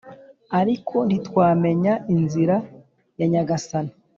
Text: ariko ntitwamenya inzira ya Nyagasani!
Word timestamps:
ariko 0.59 0.95
ntitwamenya 1.07 1.93
inzira 2.15 2.55
ya 3.19 3.25
Nyagasani! 3.31 3.93